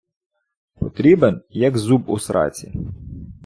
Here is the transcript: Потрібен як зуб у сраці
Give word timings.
Потрібен 0.75 1.41
як 1.49 1.77
зуб 1.77 2.09
у 2.09 2.19
сраці 2.19 2.71